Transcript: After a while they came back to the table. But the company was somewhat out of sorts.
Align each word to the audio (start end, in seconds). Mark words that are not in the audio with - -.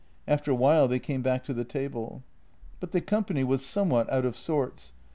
After 0.27 0.49
a 0.49 0.55
while 0.55 0.87
they 0.87 0.97
came 0.97 1.21
back 1.21 1.43
to 1.43 1.53
the 1.53 1.63
table. 1.63 2.23
But 2.79 2.91
the 2.91 3.01
company 3.01 3.43
was 3.43 3.63
somewhat 3.63 4.11
out 4.11 4.25
of 4.25 4.35
sorts. 4.35 4.93